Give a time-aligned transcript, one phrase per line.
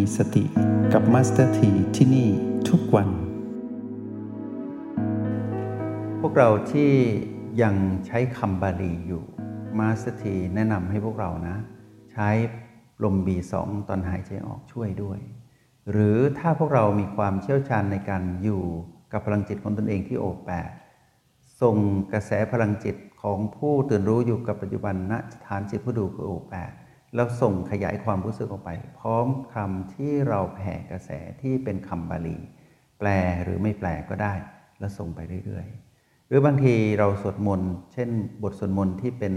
[0.00, 0.44] มีสติ
[0.92, 2.28] กับ Master T ที่นี่
[2.68, 3.08] ทุกวัน
[6.20, 6.92] พวกเราที่
[7.62, 7.74] ยัง
[8.06, 9.24] ใช้คำบาลีอยู่
[9.78, 11.56] Master T แนะนำให้พวกเรานะ
[12.12, 12.28] ใช้
[13.04, 13.54] ลม B2
[13.88, 15.18] ตอนหายใจออกช่วยด้วย
[15.90, 18.62] หรือถ้าพวกเรามีความเชี่ยวชาญในการอยู่
[19.12, 20.70] กับพลังจิตของตนเองที่โอแปด
[21.60, 21.76] ส่ง
[22.12, 25.12] กระแสพลังจิตของผู้ตื่นรู้อยู่กับปัจจุบันณ
[25.46, 26.72] ฐานจิตผู้ดูคือโอแปด
[27.14, 31.10] แล้วส่งขยายความรู้สึกออกไป พร้อมคำที่เราแผ่กระแส
[31.42, 32.38] ที่เป็นคำบาลี
[32.98, 33.08] แปล
[33.44, 34.34] หรือไม่แปลก็ได้
[34.78, 38.10] แล้วส่งไปเรื่อยๆ หรือบางทีเราสวดมนต์เช่น
[38.42, 39.34] บทสวดมนต์ที่เป็น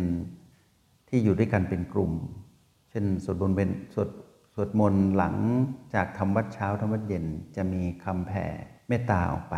[1.10, 2.12] ที่อยู่ด้วยกันเป็นกลุ่ม
[2.90, 4.10] เช่นสวดมนต์เป็นสวด
[4.54, 5.36] สวดมนต์หลัง
[5.94, 8.46] จากทำวัดเช้าทำวัดเย็นจะมีคำแผ่
[8.88, 9.56] เมตตาออกไป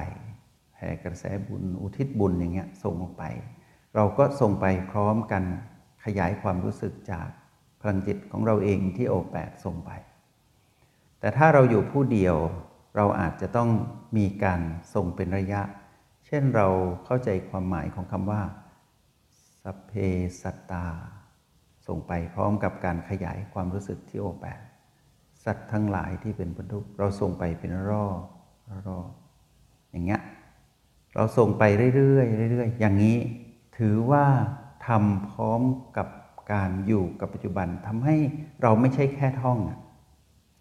[0.73, 3.23] แผ่กระแสบุญอุทิศบุญอย่างเงี้ยส่งออกไป
[3.95, 5.43] เราก็ส่งไปพร้อมกัน
[6.05, 7.29] ขยายความรู้สึกจาก
[7.87, 9.91] ลังจิตของเราเองที่โอแปดส่งไป
[11.19, 12.35] แต่ถ้าเราอยู่ผู้เดียว
[12.95, 13.69] เราอาจจะต้อง
[14.17, 14.61] มีการ
[14.93, 15.61] ส่งเป็นระยะ
[16.25, 16.67] เช่นเรา
[17.05, 18.41] เข้าใจความหมายของคำว่า
[19.61, 19.91] สัพเพ
[20.41, 20.87] สัตตา
[21.87, 24.61] ส่งไปพร้อมกับการขยายความรู้สึกที่โอแปด
[25.43, 28.05] สัตว์ทั้งหลายที่เป็นบรรทุกเราส่งไปเป็นรอ
[28.87, 28.99] รอ
[29.91, 30.21] อย่างเงี้ย
[31.15, 31.63] เราส่งไป
[31.95, 33.17] เรื่อยๆเรื่อยๆอย่างนี้
[33.77, 34.25] ถือว่า
[34.87, 35.61] ทำพร้อม
[35.97, 36.07] กับ
[36.51, 38.15] การอยู่กับปัจจุบันทำให้
[38.61, 39.59] เราไม่ใช่แค่ท่อง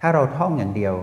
[0.01, 0.95] ถ้าเราท่องอย่างเดียว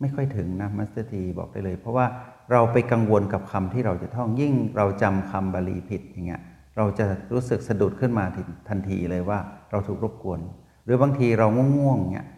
[0.00, 2.06] ไม่ค่อยถึงนะมัสเตอร์ทีบอกได้เลย เพราะว่า
[2.52, 6.42] เราไปกังวลกับคำที่เราจะท่องยิ่งเราจำคำบาลีผิดอย่างเงี้ย
[6.76, 8.24] เราจะรู้สึกสะดุดขึ้นมา
[8.68, 9.38] ทันทีเลยว่า
[9.70, 10.40] เราถูกรบกวน
[10.84, 11.46] หรือบางทีเรา
[11.76, 12.28] ง่วงๆเงี้ย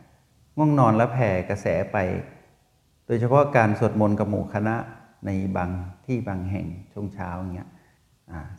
[0.56, 1.96] ง่วงนอนแล้วแผ่กระแสไป
[3.06, 4.76] โดยเฉพาะการสวดมนต์กับหมู่คณะ
[5.26, 5.70] ในบาง
[6.06, 7.68] ที่บางแห่งช่วงเช้าอย่างเงี้ย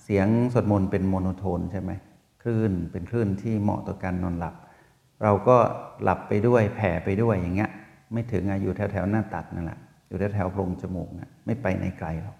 [0.03, 1.91] เสียงสวดมนต์เป็นโมโนโทนใช่ไหม
[2.46, 4.56] คลื่นเป็นคลื่นที่เหมาะต่อการนอนหลับ
[5.23, 5.58] เราก็
[6.04, 7.72] หลับไปด้วยแผ่ไปด้วยอย่างเงี้ย
[8.14, 12.38] ไม่ถึงอะอยู่แถวแถวหน้าตัดนั่นแหละอยู่แถวแถวโพรงจมูกนะไม่ไปในไกลหรอก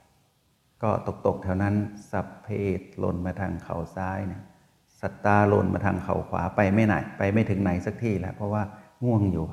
[0.84, 1.76] ก็ตกตกแถวนั้น
[2.12, 4.42] สับเพศหล่นมาทางเข่าซ้ายเนี่ย
[5.00, 8.64] สัตตาหล่นมาทางเข่าขวาไปไม่ไหน ไปไม่ถึงไหนสักที่แล้วเพราะว่า
[9.04, 9.46] ง่วงอยู่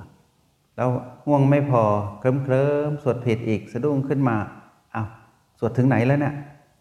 [0.77, 0.89] แล้ว
[1.27, 1.85] ง่วงไม่พอ
[2.21, 4.37] เคลิ้มเคลิ้มสวดผิดอีกสะดุ้งขึ้นมา
[4.95, 5.09] อ้าว
[5.59, 6.35] สวดถึงไหนแล้วเนี่ย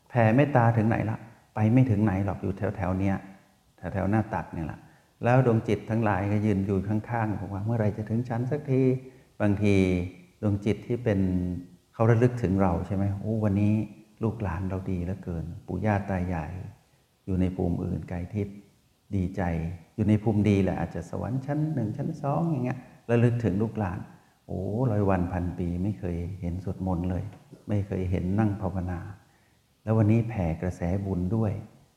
[0.10, 1.18] แผ่เมตตาถึงไหนละ
[1.56, 3.16] ไปไม่ถึงไหนหรอกอยู่แถวแถวเนี้ย
[3.94, 4.80] แถวหน้าตักเนี่ยแหละ
[5.24, 8.82] แล้วดวงจิตทั้งหลายก็ยืนอยู่ข้างๆบอกว่าเมื่อไรจะถึงชั้นสักที
[9.42, 9.76] บางที
[10.42, 11.20] ดวงจิตที่เป็น
[11.94, 13.74] เขาระลึกถึงเราใช่ไหมโอ้วันนี้
[14.24, 16.52] ลูกหลานเราดีเหลือเกิน ปู่ย่าตายาย
[17.26, 18.56] อยู่ในภูมิอื่นไกลทิพย์
[19.16, 19.42] ดีใจ
[19.96, 24.00] อยู่ในภูมิดีแหละอาจจะสวรรค์ชั้นหนึ่งชั้นสองอย่างเงี้ยระลึกถึงลูกหลาน
[24.48, 24.60] โอ้
[24.92, 27.24] ร้อยวันพันปีไม่เคยเห็นสวดมนต์เลย
[27.68, 29.00] ไม่เคยเห็นนั่งภาวนา
[29.84, 31.54] แล้ววันนี้แผ่กระแสบุญด้วย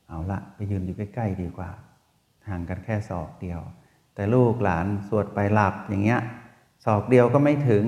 [0.07, 1.69] เอาละไปยืนอยู่ใกล้ๆดีกว่า
[2.47, 3.59] ห่างกันแค่ศอกเดียว
[4.15, 6.21] แต่ลูกหลานสวดไปหลับอย่างเงี้ย
[6.85, 7.83] ศอกเดียวก็ไม่ถึง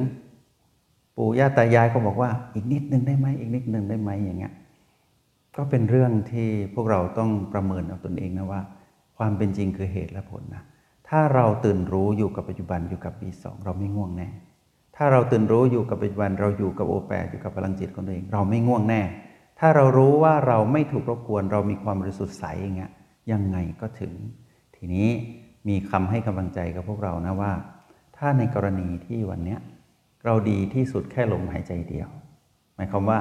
[1.18, 4.54] ปู่ย่าตายายก็บอกว่า อีกนิดนึงได้ไหมอีกนิดนึงได้ไหมอย่างเงี้ย
[5.56, 8.62] ก็เป็นเรื่องที่พวกเราต้องประเมินเอาตนเองนะว่า
[9.18, 10.64] ความเป็นจริงคือเหตุและผลนะ
[11.08, 14.30] ถ้าเราตื่นรู้อยู่กับปัจจุบันอยู่กับปีสองเราไม่ง่วงแน่
[14.96, 19.02] ถ้าเราตื่นรู้อยู่กับปัจจุบัน เราอยู่กับโอแปดอยู่กับพลังจิตของตัวเอง เราไม่ง่วงแน่
[19.60, 22.92] ถ้าเรารู้ว่าเราไม่ถูกรบกวน เรามีความบริสุทธิ์ใสอย่างเงี้ย
[23.32, 24.14] ยังไงก็ถึง
[24.76, 25.10] ทีนี้
[25.68, 27.52] มีคำให้กำลังใจกับพวกเรานะว่า
[28.18, 29.60] ถ้าในกรณีที่วันเนี้ย
[30.26, 32.10] เราดีที่สุดแค่ลมหายใจเดียว
[32.76, 33.20] หมายความว่า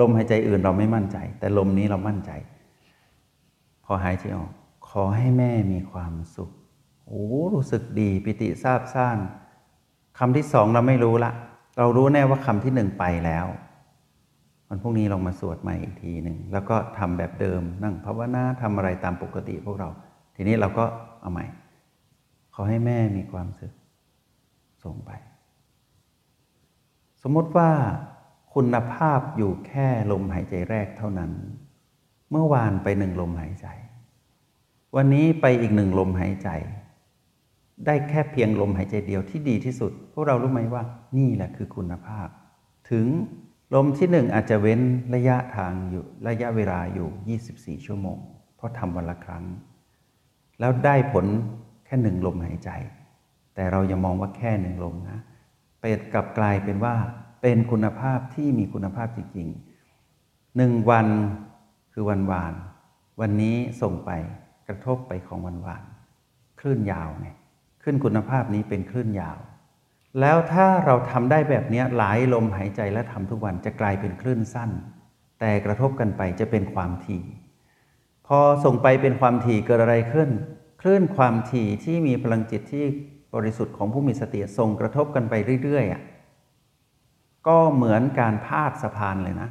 [0.00, 2.30] ลมหายใจอื่นเราไม่มั่นใจ แต่ลมนี้เรามั่นใจ
[3.84, 4.50] พอหายใจออก
[4.88, 6.50] ขอให้แม่มีความสุข
[7.06, 9.18] โอ้รู้สึกดีปิติซาบซ่าน
[10.18, 11.32] คำที่สองเราไม่รู้ละ
[11.78, 13.46] เรารู้แน่ว่าคำที่หนึ่งไปแล้ว
[14.74, 19.88] วันพรุ่งนี้ลองมาสวดใหม่อีกทีหนึ่งแล้วก็ทำแบบเดิมนั่งภาวนาทำอะไรตามปกติพวกเรา
[20.36, 20.84] ทีนี้เราก็
[21.20, 21.46] เอาใหม่
[22.54, 23.72] ขอให้แม่มีความสุข
[24.84, 25.10] ส่งไป
[27.22, 27.70] สมมติว่า
[28.54, 31.30] คุณภาพอยู่แค่ลมหายใจแรกเท่านั้น
[32.30, 33.66] เมื่อวานไปหนึ่งลมหายใจ
[34.96, 36.48] วันนี้ไปอีกหนึ่งลมหายใจ
[37.86, 40.82] ได้แค่เพียงลมหายใจเดียวที่ดีที่สุด พวกเรารู้ไหมว่า
[41.18, 42.28] นี่แหละคือคุณภาพ
[42.92, 43.06] ถึง
[43.74, 44.80] ลมที่หนึ่งอาจจะเว้น
[45.14, 47.08] ระยะทางอยู่ระยะเวลาอยู่
[47.78, 48.18] 24 ชั่วโมง
[48.56, 49.44] เพราะทำวันละครั้ง
[50.60, 51.26] แล้วได้ผล
[51.84, 52.70] แค่หนึ่งลมหายใจ
[53.54, 55.18] แต่เราอย่ามองว่าแค่หนึ่งลมนะ
[55.80, 56.94] เปิดกลับกลายเป็นว่า
[57.42, 61.06] เป็นคุณภาพที่มีคุณภาพจริงๆหนึ่งวัน
[61.92, 62.52] คือวันวาน
[63.20, 64.10] วันนี้ส่งไป
[64.68, 65.82] กระทบไปของวันวาน
[66.60, 67.28] คลื่นยาวไง
[67.82, 69.38] ขึ้นคุณภาพนี้เป็นคลื่นยาว
[70.20, 74.70] แล้วถ้าเราทำได้แบบนี้หลายลมหายใจและทำทุกวันจะกลายเป็นคลื่นสั้น
[75.40, 77.24] แต่กระทบกันไปจะเป็นความถี่
[78.26, 80.28] พอส่งไปเป็นความถี่เกิดอะไรขึ้น
[80.80, 82.84] คลื่นความถี่ที่มีพลังจิตที่
[83.34, 86.02] บริสุทธิ์ของผู้มีสติส่งกระทบกันไปเรื่อยๆอะ
[87.46, 89.50] ก็เหมือนการพาดสะพานเลยนะ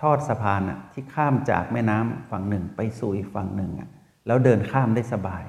[0.00, 3.88] ทอดสะพานอะที่ข้ามจากแม่น้ำฝั่งหนึ่งไปสู่อีกฝั่งหนึ่งอะ
[4.26, 5.44] แล้วเดินข้ามได้สบาย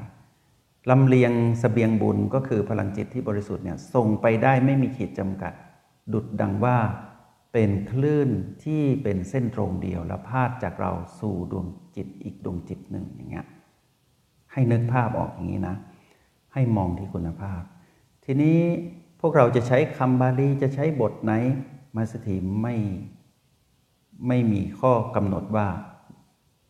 [0.89, 1.31] ลำเลียง
[1.61, 5.53] สเสบียงบุญก็คือพลังจิตที่บริสุทธิ์เนี่ยส่งไปได้ไม่มีขีดจำกัด
[6.13, 6.77] ดุดดังว่า
[7.53, 8.29] เป็นคลื่น
[8.63, 13.47] ที่เป็นเส้นตรงเดียวแล้วพาดจากเราสู่ดวงจิตอีกดวงจิตหนึ่งอย่างเงี้ย
[14.51, 15.77] ให้นึกภาพออกอย่างนี้นะ
[16.53, 17.61] ให้มองที่คุณภาพ
[18.25, 18.59] ทีนี้
[19.21, 21.33] พวกเราจะใช้คำบาลีจะใช้บทไหน
[21.95, 22.75] มาสถีไม่
[24.27, 25.67] ไม่มีข้อกำหนดว่า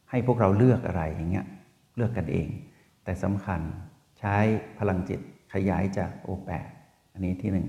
[0.10, 1.46] ให้พวกเราเลือกอะไรอย่างเงี้ย
[1.96, 2.48] เลือกกันเอง
[3.04, 3.62] แต่สำคัญ
[4.20, 4.38] ใช้
[4.80, 5.20] พลังจิต
[5.54, 6.50] ขยายจากโอแป
[7.14, 7.68] อันนี้ที่หนึ่ง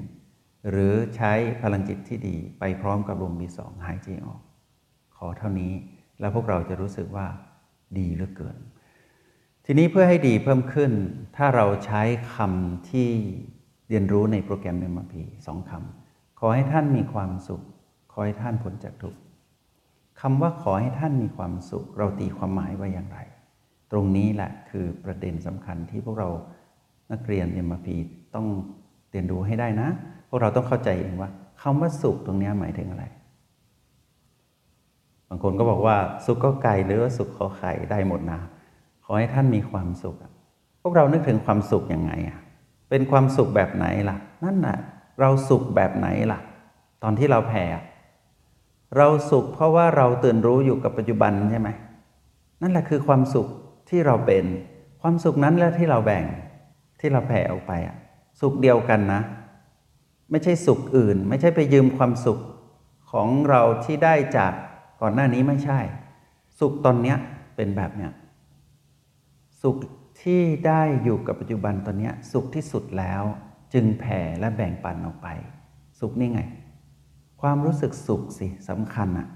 [0.71, 4.41] หรือใช้พลังจิตที่ดีไปพร้อมกับลมบีสองหายใจออก
[5.17, 5.73] ขอเท่านี้
[6.21, 7.27] แล้วพวกเราจะรู้สึกว่า
[7.99, 8.57] ดีเหลือเกิน
[9.65, 10.93] ทีนี้เพื่อให้ดีเพิ่มขึ้น
[11.37, 12.03] ถ้าเราใช้
[12.35, 13.11] คำที่
[13.89, 17.63] เรียนรู้ในโปรแกรม m พีสองคำขอให้ท่านมีความสุข
[18.13, 19.21] ขอให้ท่านพ้นจากทุกข์
[20.21, 23.19] คำว่าขอให้ท่านมีความสุข เราตีความหมายว่าอย่างไร
[23.93, 26.29] ตรงนี้แหละคือประเด็นสำคัญที่พวกเรา
[27.13, 27.97] นักเรียน m พี
[28.35, 28.47] ต้อง
[29.11, 29.89] เรียนรู้ให้ได้นะ
[30.29, 31.31] พวกเราต้องเข้าใจเองว่า
[31.63, 33.05] คำว่าสุขตรงนี้หมายถึงอะไร
[35.29, 35.97] บางคนก็บอกว่า
[36.27, 38.41] สุขก็ไก่หรือว่าสุขขอไข่ได้หมดนะ
[39.05, 40.17] ขอให้ท่านมีความสุข
[40.83, 42.39] พวกเรานึกถึงความสุขยังไงอะ
[42.91, 44.79] เป็นความสุขแบบไหนล่ะ นั่นน่ะ
[45.21, 46.39] เราสุขแบบไหนล่ะ
[47.03, 47.65] ตอนที่เราแผ่
[48.97, 51.69] เราสุขเพราะว่าเราตื่นรู้อยู่กับปัจจุบันใช่ไหม
[52.63, 53.49] นั่นแหละคือความสุข
[53.89, 54.45] ที่เราเป็น
[55.01, 56.25] ความสุขนั้นและที่เราแบ่ง
[57.01, 57.97] ที่เราแผ่ออกไปอะ
[58.41, 59.21] สุขเดียวกันนะ
[60.31, 62.39] ไม่ใช่สุขอื่น ไม่ใช่ไปยืมความสุข
[63.11, 64.53] ของเราที่ได้จาก
[65.01, 65.81] ก่อนหน้านี้ไม่ใช่
[66.61, 67.17] สุขตอนเนี้ย
[67.57, 68.13] เป็นแบบเนี้ย
[69.63, 69.77] สุข
[70.23, 73.23] ที่ได้อยู่กับปัจจุบันตอนนี้สุขที่สุดแล้ว
[73.73, 75.29] จึงแผ่และแบ่งปันออกไป
[76.01, 76.41] สุขนี่ไง
[77.41, 79.29] ความรู้สึกสุขสิสำคัญอะ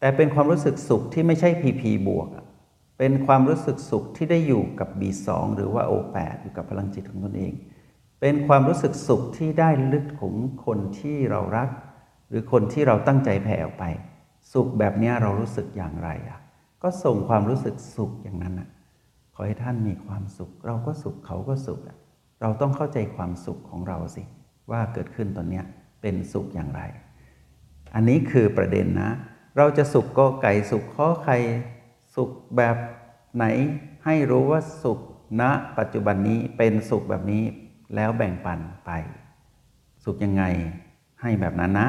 [0.00, 2.28] แต่เป็นความรู้สึกสุขที่ไม่ใช่พีพีบวก
[2.98, 7.52] เป็นความรู้สึกสุขที่ได้อยู่กับ B2 หรือว่า O8 อยู่กับพลังจิตของตนเอง
[8.20, 10.34] เป็นความรู้สึกสุขที่ได้ลึกถึง
[10.64, 11.68] คนที่เรารัก
[12.28, 13.84] หรือคนที่เราตั้งใจแผ่ออกไป
[14.52, 16.40] สุขแบบนี้เรารู้สึกอย่างไรอะ
[16.82, 18.68] ก็ส่งความรู้สึกสุขอย่างนั้นอะ
[19.34, 21.96] ขอให้ท่านมีความสุข เราก็สุขเขาก็สุขอะ
[22.40, 24.22] เราต้องเข้าใจความสุขของเราสิ
[24.70, 25.62] ว่าเกิดขึ้นตอนนี้
[26.02, 26.82] เป็นสุขอย่างไร
[27.94, 29.10] อันนี้คือประเด็นนะ
[29.56, 31.34] เราจะสุขก็ไก่สุขข้อใคร
[32.16, 32.76] สุขแบบ
[33.36, 33.44] ไหน
[34.04, 34.98] ให้รู้ว่าสุข
[35.40, 37.44] ณนะปัจจุบันนี้เป็นสุขแบบนี้
[37.94, 38.90] แล้วแบ่งปันไป
[40.04, 40.44] สุขยังไง
[41.22, 41.88] ให้แบบนั้นนะ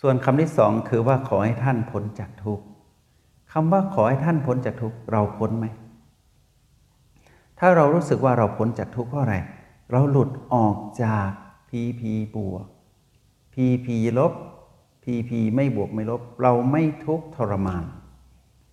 [0.00, 2.64] ส่วนคำที่สองคือว่าขอให้ท่านพ้นจากทุกข์
[3.52, 5.66] คำว่าขอให้ท่านพ้นจากทุกข์เราพ้นไหม
[7.58, 9.36] ถ้าเรารู้สึกว่าเราพ้นจากทุกข์เพราะอะไร
[9.90, 11.28] เราหลุดออกจาก
[11.68, 12.66] พีพีบวก
[13.52, 14.32] พีพีลบ
[15.02, 17.84] พีพีไม่บวกไม่ลบ เราไม่ทุกข์ทรมาน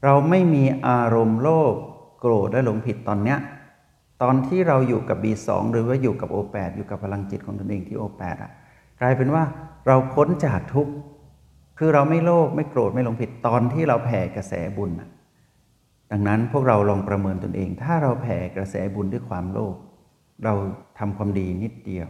[0.04, 1.74] เราไม่มีอารมณ์โลภ
[2.20, 3.40] โกรธและหลงผิดตอนเนี้ย
[4.22, 8.52] ตอนที่เราอยู่กับ B2 หรือว่าอยู่กับ O8 อยู่กับพลังจิตของตนเองที่ O8 อะ
[9.00, 9.44] กลายเป็นว่า
[9.88, 10.94] เราพ้นจากทุกข์
[11.78, 14.92] คือเราไม่โลภไม่โกรธไม่หลงผิดตอนที่เราแผ่กระแสบุญ
[16.12, 19.76] ดังนั้นพวกเราลองประเมินตนเอง ถ้าเราแผ่กระแสบุญด้วยความโลภ
[20.44, 20.54] เรา
[21.00, 22.10] ทำความดีนิดเดียว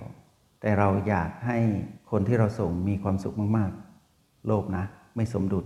[0.61, 1.57] แต่เราอยากให้
[2.11, 4.83] คนที่เราส่งมีความสุขมากๆ โลภนะ
[5.15, 5.65] ไม่สมดุล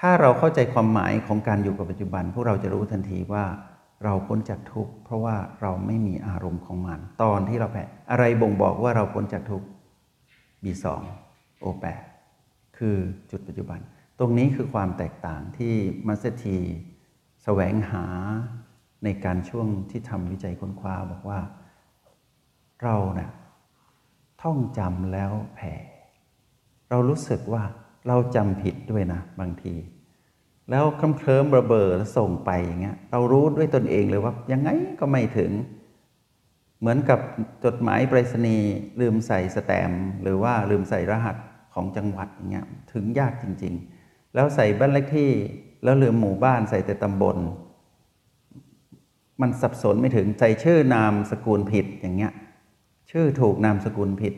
[0.00, 3.44] ถ้าเราเข้าใจความหมายของการอยู่กับปัจจุบัน พวกเราจะรู้ทันทีว่า
[4.04, 9.66] เราพ้นจากทุกข์เพราะว่าเราไม่มีอารมณ์ของมัน ตอนที่เราแผ่อะไรบ่งบอกว่าเราพ้นจากทุกข์
[10.64, 10.86] B2
[11.64, 11.86] O8
[12.78, 12.96] คือ
[13.30, 13.80] จุดปัจจุบัน
[14.18, 15.74] ตรงนี้คือความแตกต่างที่
[16.06, 16.56] มัสเตี
[17.42, 18.04] แสวงหา
[19.04, 21.40] ในการช่วงที่ทำวิจัยค้นคว้าบอกว่า
[22.82, 23.30] เราเนะ่ย
[24.42, 25.74] ท่องจำแล้วแผ่
[26.90, 27.62] เรารู้สึกว่า
[28.08, 29.74] เราจำผิดด้วยนะบางที
[30.70, 34.68] แล้วคลิ้มเคลิ้มระเบิดส่งไปอย่างเงี้ยเรารู้ด้วยตนเองเลยว่ายังไง
[35.00, 35.50] ก็ไม่ถึง
[36.80, 37.20] เหมือนกับ
[37.64, 39.92] จดหมายไปรษณีย์ลืมใส่สแตม
[40.22, 41.36] หรือว่าลืมใส่รหัส
[41.74, 45.30] ของจังหวัดอย่างเงี้ยถึงยากจริง ๆ แล้วใส่บ้านเลขที่
[45.84, 47.36] แล้วลืมหมู่บ้านใส่แต่ตำบล
[49.40, 52.32] มันสับสนไม่ถึงใส่ชื่อนามสกุลผิดอย่างเงี้ย
[53.10, 54.34] ชื่อถูกนามสกุลผิด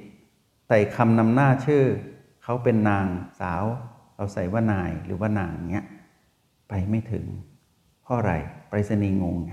[0.69, 1.85] ใส่คำนำหน้าชื่อ
[2.43, 3.07] เขาเป็นนาง
[3.41, 3.65] สาว
[4.17, 5.87] เราใส่ว่านายหรือว่านางเงี้ย
[6.69, 7.27] ไปไม่ถึง
[8.03, 8.33] เพราะอะไร
[8.69, 9.53] ไปรษณีย์งงไง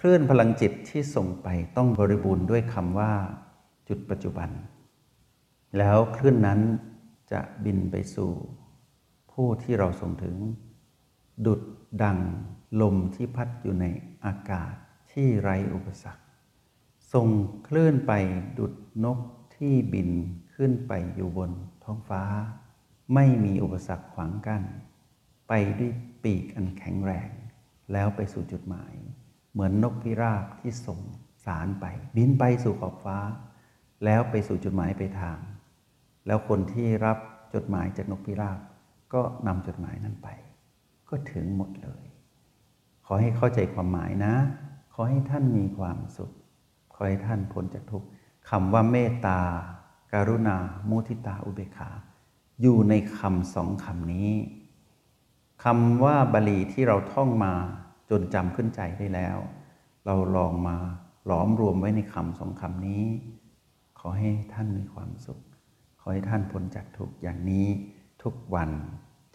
[0.00, 3.12] คลื่นพลังจิตที่ส่งไปต้องบริบูรณ์ด้วยคำว่า
[3.88, 4.50] จุดปัจจุบัน
[5.78, 6.60] แล้วคลื่นนั้น
[7.32, 8.30] จะบินไปสู่
[9.32, 10.36] ผู้ที่เราส่งถึง
[11.46, 11.60] ดุด
[12.02, 12.18] ดัง
[12.80, 13.84] ลมที่พัดอยู่ใน
[14.24, 14.72] อากาศ
[15.12, 16.22] ที่ไร้อุปสรรค
[17.12, 17.28] สส่ง
[17.66, 18.12] คลื่นไป
[18.58, 18.72] ดุด
[19.04, 19.18] นก
[19.56, 20.10] ที่บิน
[20.56, 21.50] ขึ้นไปอยู่บน
[21.84, 22.22] ท้องฟ้า
[23.14, 24.62] ไม่มีอุปสรรคขวางกัน้น
[25.48, 25.92] ไปด้วย
[26.24, 27.30] ปีกอันแข็งแรง
[27.92, 28.92] แล้วไปสู่จุดหมาย
[29.52, 31.00] เหมือนนกพิราบที่ส่ง
[31.44, 33.18] สารไป บินไปสู่ขอบฟ้า
[34.04, 35.38] แล้วไปสู่จุดหมายไปทาง
[36.26, 37.18] แล้วคนที่รับ
[37.54, 38.58] จดหมายจากนกพิราบ
[39.14, 40.28] ก็นำจดหมายนั้นไป
[41.08, 42.04] ก็ถึงหมดเลย
[43.06, 44.34] ขอให้เข้าใจความหมายนะ
[44.94, 46.32] ขอให้ท่านมีความสุข
[46.94, 48.06] ขอให้ท่านพ้นจากทุกข์
[48.50, 49.40] คำว่าเมตตา
[50.14, 50.56] การุณา
[50.90, 51.90] มุทิตา อุเบกขา
[52.60, 54.30] อยู่ในคำสองคำนี้
[55.64, 57.54] คำว่าบาลีที่เราท่องมา
[58.10, 59.38] จนจำขึ้นใจได้แล้ว
[60.06, 60.76] เราลองมา
[61.26, 63.04] หลอมรวมไว้ในคำสองคำนี้
[63.98, 65.40] ขอให้ท่านมีความสุข
[66.00, 67.66] ขอให้ท่านพ้นจากทุกอย่างนี้
[68.22, 68.70] ทุกวัน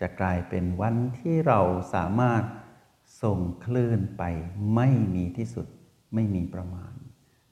[0.02, 1.60] จะกลายเป็นวันที่เรา
[1.94, 2.44] สามารถ
[3.24, 4.24] ส่งคลื่นไป
[4.76, 5.68] ไม่มีที่สุด
[6.14, 6.94] ไม่มีประมาณ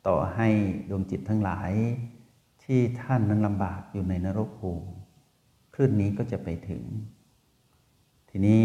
[0.07, 0.49] ต่อให้
[0.89, 1.71] ดวงจิตทั้งหลาย
[2.67, 4.89] ที่ท่านนั้นลำบากอยู่ในนรกภูมิ
[5.73, 6.83] คลื่นนี้ก็จะไปถึง
[8.29, 8.63] ทีนี้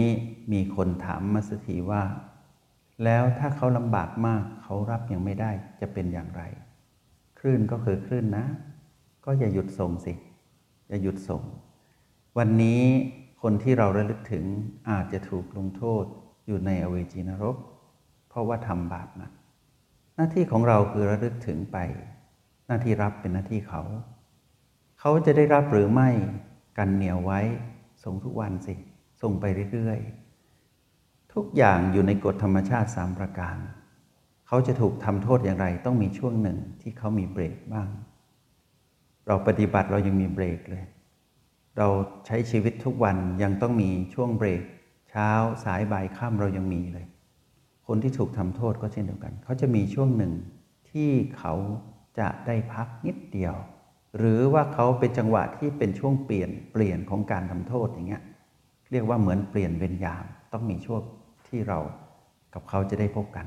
[0.53, 2.03] มีคนถามมาสถีว่า
[3.05, 6.43] แล้วถ้าเขาลำบากมากเขารับยังไม่ได้จะเป็นอย่างไร
[7.39, 8.47] คลื่นก็คือคลื่นนะ
[9.25, 10.13] ก็อย่าหยุดส่งสิ
[10.89, 11.43] อย่าหยุดส่ง
[12.39, 12.83] วันนี้
[13.43, 14.45] คนที่เราระลึกถึง
[14.91, 16.05] อาจจะถูกลงโทษ
[16.47, 17.57] อยู่ในอเวจีนรก
[18.29, 19.31] เพราะว่าทำบาปนะ
[20.15, 21.79] หน้าที่ของเราคือระลึกถึงไป
[22.67, 23.83] หน้าที่รับเป็นหน้าที่เขา
[25.01, 26.09] เขาจะได้รับหรือไม่
[26.79, 27.41] กันเหนียวไว้
[28.05, 28.75] ส่งทุกวันสิ
[29.23, 33.57] ส่งไปเรื่อยๆ ทุกอย่างอยู่ในกฎธรรมชาติสามประการ
[34.47, 37.89] เขาจะถูกทำโทษอย่างไร ต้องมีช่วงหนึ่งที่เขามีเบรกบ้าง
[39.27, 40.85] เราปฏิบัติเรายังมีเบรกเลย
[41.79, 41.89] เรา
[42.27, 44.63] ใช้ชีวิตทุกวันยังต้องมีช่วงเบรก
[45.11, 45.31] เช้า
[45.65, 47.07] สายบ่ายค่ำเรายังมีเลย
[47.87, 50.33] คนที่ถูกทำโทษก็เช่นเดียวกัน เขาจะมีช่วงหนึ่ง
[50.91, 51.55] ที่เขา
[52.19, 53.55] จะได้พักนิดเดียว
[54.19, 58.23] หรือว่าเขาเป็นจังหวะที่เป็นช่วงเปลี่ยนเปลี่ยนของการทำโทษอย่างเงี้ย
[58.91, 61.03] เรียกว่าเหมือนเปลี่ยนเวรยาม ต้องมีช่วง
[61.49, 61.79] ที่เรา
[62.55, 63.47] กับเขาจะได้พบกัน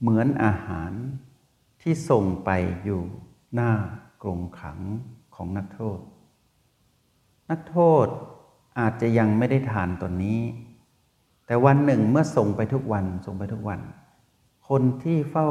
[0.00, 0.92] เหมือนอาหาร
[1.82, 2.50] ที่ส่งไป
[2.84, 3.02] อยู่
[3.54, 3.72] หน้า
[4.22, 4.78] กรงขัง
[5.34, 5.98] ของนักโทษ
[7.50, 8.06] นักโทษ
[8.78, 10.40] อาจจะยังไม่ได้ทานตอนนี้
[11.46, 13.80] แต่วันหนึ่งเมื่อส่งไปทุกวันส่งไปทุกวัน
[14.68, 15.48] คนที่เฝ้า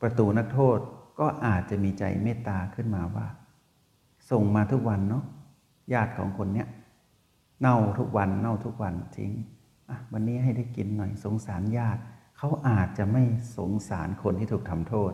[0.00, 0.78] ประตูนักโทษ
[1.18, 3.26] ก็อาจจะมีใจเมตตาขึ้นมาว่า
[4.30, 5.24] ส่งมาทุกวันเนาะ
[5.92, 6.68] ญาติของคนเนี้ย
[7.60, 9.32] เน่าทุกวันเน่าทุกวันทิ้ง
[10.12, 12.00] วันนี้ให้ได้กินหน่อยสงสารญาติ
[12.38, 13.22] เขาอาจจะไม่
[13.56, 15.12] สงสารคนที่ถูกทำโทษ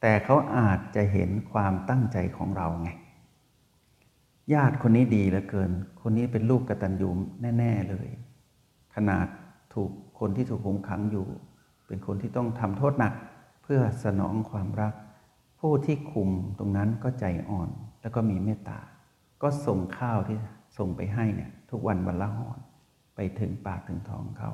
[0.00, 2.90] แต่เขาอาจจะเห็นความตั้งใจของเราไง
[4.54, 5.70] ญาติคนนี้ดีเหลือเกิน
[6.02, 7.08] คนนี้เป็นลูกกตัญญู
[7.58, 8.08] แน่ ๆเลย
[8.94, 9.26] ขนาด
[9.74, 11.26] ถูกคนที่ถูกคุมขังอยู่
[11.86, 13.14] เป็นคนที่ต้องทำโทษหนัก
[13.62, 14.94] เพื่อสนองความรัก
[15.66, 18.80] ผู้ที่คุมตรงนั้นก็ใจอ่อนแล้วก็มีเมตตา
[19.42, 20.38] ก็ส่งข้าวที่
[20.78, 22.58] ส่งไปให้เนี่ยทุกวันวันละห่อน
[23.14, 24.50] ไปถึงปากถึงท้องเขา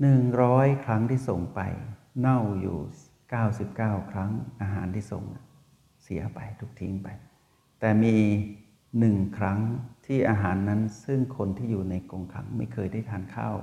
[0.00, 1.60] หนึ่งร้อยครั้งที่ส่งไป
[2.18, 2.78] เน่าอยู่
[3.44, 4.30] 99 ครั้ง
[4.60, 5.24] อาหารที่ส่ง
[6.02, 7.08] เสียไปทุกทิ้งไป
[7.80, 8.16] แต่มี
[8.98, 9.58] หนึ่งครั้ง
[10.06, 13.54] ที่อาหารนั้นซึ่งคนที่อยู่ในกรงขังไม่เคยได้ทานข้าว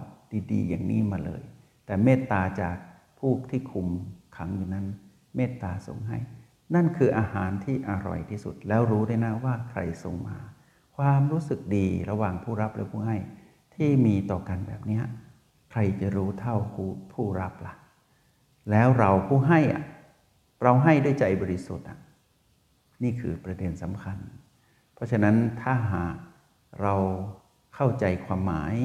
[0.51, 1.43] ดีๆ อย่างนี้มาเลย
[1.85, 2.77] แต่เมตตาจาก
[3.19, 3.87] ผู้ที่คุม
[4.37, 4.85] ขังอยู่นั้น
[5.35, 6.17] เมตตาส่งให้
[6.75, 10.37] นั่นคืออาหารที่อร่อยที่สุด แล้วรู้ได้นะว่าใครส่งมา
[10.97, 13.17] ความรู้สึกดีระหว่างผู้รับและผู้ให้
[13.75, 15.01] ที่มีต่อกันแบบนี้
[15.71, 16.55] ใครจะรู้เท่า
[17.13, 17.75] ผู้รับละ่ะ
[18.71, 19.83] แล้วเราผู้ให้อะ
[20.63, 21.97] เราให้ด้วยใจบริสุทธิ์อะ
[23.03, 24.17] นี่คือประเด็นสำคัญ
[24.93, 26.15] เพราะฉะนั้นถ้าหาก
[26.81, 26.95] เรา
[27.75, 28.75] เข้าใจความหมาย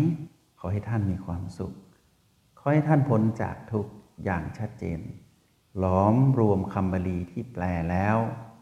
[0.58, 1.74] ขอให้ท่านมีความสุข
[2.58, 3.86] ขอให้ท่านพ้นจากทุก
[4.24, 4.98] อย่างชัดเจน
[5.78, 8.16] หลอมรวมคำบาลีที่แปลแล้ว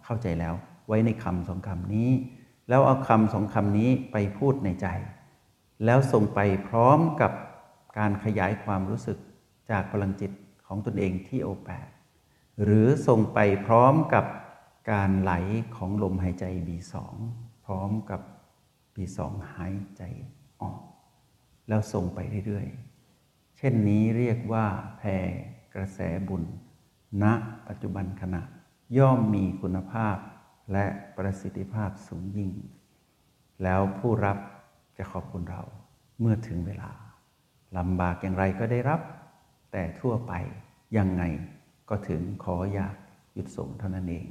[0.05, 0.55] เข้าใจแล้ว
[0.87, 2.11] ไว้ในคำสองคำนี้
[2.69, 4.89] แล้วเอาคำสองคำนี้ไปพูดในใจ
[5.85, 7.33] แล้วส่งไปพร้อมกับ
[7.99, 9.19] การขยายความรู้สึก
[9.71, 10.33] จากพลังจิต
[10.67, 11.89] ของตนเองที่โอแปด
[12.63, 14.25] หรือส่งไปพร้อมกับ
[14.91, 15.33] การไหล
[15.77, 17.15] ของลมหายใจบีสอง
[17.65, 18.21] พร้อมกับ
[18.95, 20.03] บีสองหายใจ
[20.61, 20.81] ออก
[21.69, 24.67] แล้วส่งไปเรื่อยๆ เช่นนี้เรียกว่า
[24.99, 25.17] แผ่
[25.75, 26.43] กระแสบุญ
[27.23, 27.25] ณ
[27.69, 28.43] ปัจจุบันขณะ
[28.99, 30.17] ย่อมมีคุณภาพ
[30.73, 32.51] และประสิทธิภาพสูงยิ่ง
[33.63, 34.39] แล้วผู้รับ
[34.99, 35.63] จะขอบคุณเรา
[36.21, 36.91] เมื่อถึงเวลา
[37.77, 39.01] ลำบากอย่างไรก็ได้รับ
[39.73, 40.33] แต่ทั่วไป
[40.97, 41.23] ยังไง
[41.89, 42.97] ก็ถึงขออยาก
[43.35, 44.29] หยุดส่งเท่านั้นเอง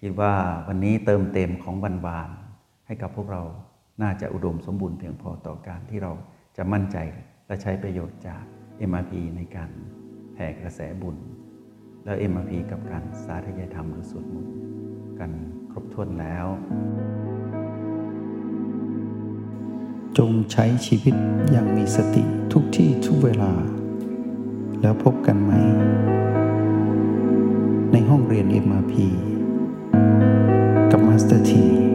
[0.00, 0.32] คิดว่า
[0.66, 2.30] วันนี้เติมเต็มของวันวาน
[2.86, 3.42] ให้กับพวกเรา
[4.02, 6.12] น่าจะอุดมสมบูรณ์เพียงพอต่อการที่เรา
[6.56, 6.96] จะมั่นใจ
[7.46, 8.42] และใช้ประโยชน์จาก
[8.90, 9.70] MRP ในการ
[10.34, 11.16] แผ่กระแสบุญ
[12.08, 14.54] แล้ว MRP กับการสาธยายธรรมหรือสวดมนต์
[15.18, 15.30] กัน
[15.70, 16.46] ครบถ้วนแล้ว
[20.18, 21.14] จงใช้ชีวิต
[21.50, 22.22] อย่างมีสติ
[22.52, 23.52] ทุกที่ทุกเวลา
[24.80, 25.52] แล้วพบกันใหม่
[27.92, 28.94] ในห้องเรียน MRP
[30.90, 31.87] กับ Master T